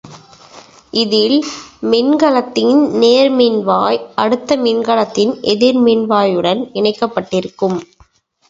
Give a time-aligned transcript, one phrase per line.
[0.93, 1.35] இதில
[1.91, 7.79] மின்கலத்தின் நேர்மின்வாய் அடுத்த மின்கலத்தின் எதிர்மின்வாயுடன் இணைக்கப்பட்டிருகுகும்.